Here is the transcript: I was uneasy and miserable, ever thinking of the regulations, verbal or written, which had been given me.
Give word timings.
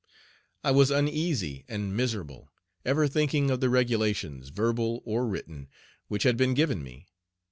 I 0.63 0.71
was 0.71 0.89
uneasy 0.89 1.63
and 1.69 1.95
miserable, 1.95 2.49
ever 2.83 3.07
thinking 3.07 3.51
of 3.51 3.59
the 3.59 3.69
regulations, 3.69 4.49
verbal 4.49 5.03
or 5.05 5.27
written, 5.27 5.67
which 6.07 6.23
had 6.23 6.37
been 6.37 6.55
given 6.55 6.81
me. 6.83 7.05